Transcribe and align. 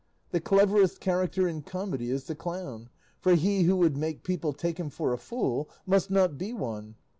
The 0.31 0.39
cleverest 0.41 0.99
character 0.99 1.47
in 1.47 1.61
comedy 1.61 2.09
is 2.09 2.23
the 2.23 2.33
clown, 2.33 2.89
for 3.19 3.35
he 3.35 3.65
who 3.65 3.75
would 3.75 3.95
make 3.95 4.23
people 4.23 4.51
take 4.51 4.79
him 4.79 4.89
for 4.89 5.13
a 5.13 5.17
fool, 5.19 5.69
must 5.85 6.09
not 6.09 6.39
be 6.39 6.53
one. 6.53 6.95